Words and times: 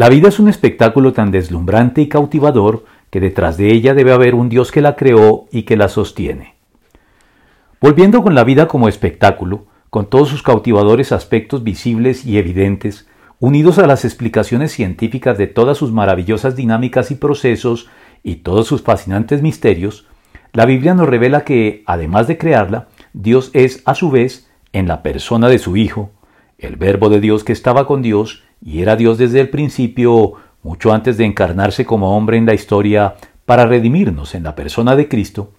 La 0.00 0.08
vida 0.08 0.28
es 0.28 0.40
un 0.40 0.48
espectáculo 0.48 1.12
tan 1.12 1.30
deslumbrante 1.30 2.00
y 2.00 2.08
cautivador 2.08 2.86
que 3.10 3.20
detrás 3.20 3.58
de 3.58 3.70
ella 3.70 3.92
debe 3.92 4.14
haber 4.14 4.34
un 4.34 4.48
Dios 4.48 4.72
que 4.72 4.80
la 4.80 4.96
creó 4.96 5.44
y 5.52 5.64
que 5.64 5.76
la 5.76 5.88
sostiene. 5.88 6.54
Volviendo 7.82 8.22
con 8.22 8.34
la 8.34 8.42
vida 8.42 8.66
como 8.66 8.88
espectáculo, 8.88 9.66
con 9.90 10.08
todos 10.08 10.30
sus 10.30 10.42
cautivadores 10.42 11.12
aspectos 11.12 11.64
visibles 11.64 12.24
y 12.24 12.38
evidentes, 12.38 13.08
unidos 13.40 13.78
a 13.78 13.86
las 13.86 14.06
explicaciones 14.06 14.72
científicas 14.72 15.36
de 15.36 15.48
todas 15.48 15.76
sus 15.76 15.92
maravillosas 15.92 16.56
dinámicas 16.56 17.10
y 17.10 17.16
procesos 17.16 17.90
y 18.22 18.36
todos 18.36 18.66
sus 18.66 18.80
fascinantes 18.80 19.42
misterios, 19.42 20.06
la 20.54 20.64
Biblia 20.64 20.94
nos 20.94 21.10
revela 21.10 21.44
que, 21.44 21.82
además 21.84 22.26
de 22.26 22.38
crearla, 22.38 22.88
Dios 23.12 23.50
es, 23.52 23.82
a 23.84 23.94
su 23.94 24.10
vez, 24.10 24.48
en 24.72 24.88
la 24.88 25.02
persona 25.02 25.50
de 25.50 25.58
su 25.58 25.76
Hijo, 25.76 26.10
el 26.56 26.76
Verbo 26.76 27.10
de 27.10 27.20
Dios 27.20 27.44
que 27.44 27.52
estaba 27.52 27.86
con 27.86 28.00
Dios 28.00 28.44
y 28.62 28.82
era 28.82 28.96
Dios 28.96 29.18
desde 29.18 29.40
el 29.40 29.48
principio, 29.48 30.34
mucho 30.62 30.92
antes 30.92 31.16
de 31.16 31.24
encarnarse 31.24 31.84
como 31.84 32.16
hombre 32.16 32.36
en 32.36 32.46
la 32.46 32.54
historia 32.54 33.14
para 33.46 33.66
redimirnos 33.66 34.34
en 34.34 34.42
la 34.42 34.54
persona 34.54 34.96
de 34.96 35.08
Cristo, 35.08 35.52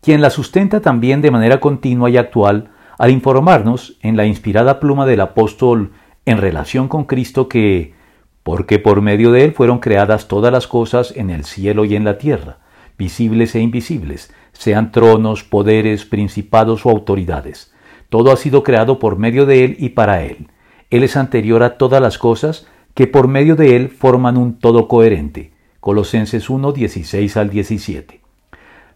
quien 0.00 0.20
la 0.20 0.30
sustenta 0.30 0.80
también 0.80 1.20
de 1.20 1.30
manera 1.30 1.60
continua 1.60 2.10
y 2.10 2.16
actual 2.16 2.70
al 2.98 3.10
informarnos 3.10 3.96
en 4.02 4.16
la 4.16 4.26
inspirada 4.26 4.80
pluma 4.80 5.06
del 5.06 5.20
apóstol 5.20 5.92
en 6.26 6.38
relación 6.38 6.88
con 6.88 7.04
Cristo 7.04 7.48
que, 7.48 7.94
porque 8.42 8.78
por 8.78 9.02
medio 9.02 9.30
de 9.30 9.44
él 9.44 9.52
fueron 9.52 9.78
creadas 9.78 10.26
todas 10.26 10.52
las 10.52 10.66
cosas 10.66 11.12
en 11.16 11.30
el 11.30 11.44
cielo 11.44 11.84
y 11.84 11.94
en 11.94 12.04
la 12.04 12.18
tierra, 12.18 12.58
visibles 12.96 13.54
e 13.54 13.60
invisibles, 13.60 14.32
sean 14.52 14.90
tronos, 14.90 15.44
poderes, 15.44 16.04
principados 16.04 16.84
o 16.84 16.90
autoridades. 16.90 17.72
Todo 18.08 18.32
ha 18.32 18.36
sido 18.36 18.62
creado 18.62 18.98
por 18.98 19.18
medio 19.18 19.46
de 19.46 19.64
él 19.64 19.76
y 19.78 19.90
para 19.90 20.24
él. 20.24 20.48
Él 20.90 21.02
es 21.02 21.16
anterior 21.16 21.62
a 21.62 21.76
todas 21.76 22.00
las 22.00 22.18
cosas 22.18 22.66
que 22.94 23.06
por 23.06 23.28
medio 23.28 23.56
de 23.56 23.76
él 23.76 23.90
forman 23.90 24.36
un 24.36 24.58
todo 24.58 24.88
coherente. 24.88 25.52
Colosenses 25.80 26.48
1, 26.48 26.72
16 26.72 27.36
al 27.36 27.50
17. 27.50 28.20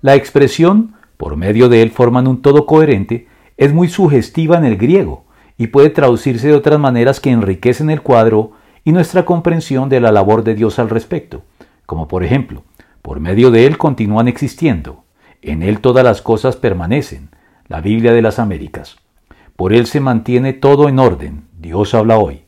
La 0.00 0.14
expresión 0.14 0.94
por 1.16 1.36
medio 1.36 1.68
de 1.68 1.82
él 1.82 1.90
forman 1.90 2.26
un 2.26 2.42
todo 2.42 2.66
coherente 2.66 3.28
es 3.56 3.72
muy 3.72 3.88
sugestiva 3.88 4.56
en 4.56 4.64
el 4.64 4.76
griego 4.76 5.24
y 5.56 5.68
puede 5.68 5.90
traducirse 5.90 6.48
de 6.48 6.54
otras 6.54 6.80
maneras 6.80 7.20
que 7.20 7.30
enriquecen 7.30 7.90
el 7.90 8.02
cuadro 8.02 8.52
y 8.84 8.92
nuestra 8.92 9.24
comprensión 9.24 9.88
de 9.88 10.00
la 10.00 10.10
labor 10.10 10.42
de 10.42 10.54
Dios 10.54 10.78
al 10.78 10.90
respecto, 10.90 11.42
como 11.86 12.08
por 12.08 12.24
ejemplo, 12.24 12.64
por 13.02 13.20
medio 13.20 13.50
de 13.50 13.66
él 13.66 13.78
continúan 13.78 14.26
existiendo, 14.26 15.04
en 15.42 15.62
él 15.62 15.80
todas 15.80 16.04
las 16.04 16.22
cosas 16.22 16.56
permanecen, 16.56 17.28
la 17.68 17.80
Biblia 17.80 18.12
de 18.12 18.22
las 18.22 18.38
Américas. 18.38 18.96
Por 19.56 19.72
él 19.72 19.86
se 19.86 20.00
mantiene 20.00 20.52
todo 20.52 20.88
en 20.88 20.98
orden, 20.98 21.44
Dios 21.62 21.94
habla 21.94 22.18
hoy. 22.18 22.42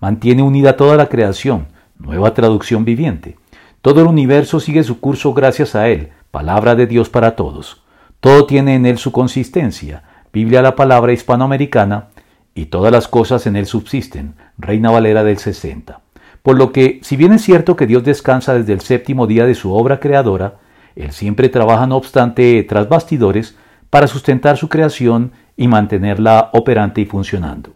Mantiene 0.00 0.42
unida 0.42 0.76
toda 0.76 0.96
la 0.96 1.08
creación, 1.08 1.66
nueva 1.98 2.32
traducción 2.34 2.84
viviente. 2.84 3.36
Todo 3.82 4.00
el 4.00 4.06
universo 4.06 4.60
sigue 4.60 4.84
su 4.84 5.00
curso 5.00 5.34
gracias 5.34 5.74
a 5.74 5.88
él, 5.88 6.10
palabra 6.30 6.76
de 6.76 6.86
Dios 6.86 7.10
para 7.10 7.34
todos. 7.34 7.82
Todo 8.20 8.46
tiene 8.46 8.76
en 8.76 8.86
él 8.86 8.96
su 8.96 9.10
consistencia, 9.10 10.04
Biblia 10.32 10.62
la 10.62 10.76
palabra 10.76 11.12
hispanoamericana, 11.12 12.10
y 12.54 12.66
todas 12.66 12.92
las 12.92 13.08
cosas 13.08 13.46
en 13.46 13.56
él 13.56 13.66
subsisten, 13.66 14.34
Reina 14.56 14.90
Valera 14.90 15.24
del 15.24 15.38
60. 15.38 16.00
Por 16.42 16.56
lo 16.56 16.70
que, 16.70 17.00
si 17.02 17.16
bien 17.16 17.32
es 17.32 17.42
cierto 17.42 17.76
que 17.76 17.86
Dios 17.88 18.04
descansa 18.04 18.54
desde 18.54 18.72
el 18.72 18.80
séptimo 18.80 19.26
día 19.26 19.46
de 19.46 19.54
su 19.54 19.74
obra 19.74 19.98
creadora, 19.98 20.54
Él 20.94 21.12
siempre 21.12 21.48
trabaja 21.48 21.86
no 21.86 21.96
obstante 21.96 22.64
tras 22.68 22.88
bastidores 22.88 23.56
para 23.90 24.06
sustentar 24.06 24.56
su 24.56 24.68
creación 24.68 25.32
y 25.56 25.68
mantenerla 25.68 26.50
operante 26.52 27.00
y 27.00 27.04
funcionando. 27.04 27.68